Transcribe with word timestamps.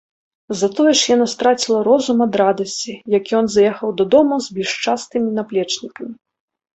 Затое 0.59 0.91
ж 0.99 1.09
яна 1.15 1.25
страціла 1.33 1.81
розум 1.87 2.23
ад 2.25 2.33
радасці, 2.41 2.91
як 3.17 3.23
ён 3.41 3.45
заехаў 3.57 3.93
дадому 3.99 4.39
з 4.47 4.57
блішчастымі 4.57 5.29
наплечнікамі. 5.37 6.13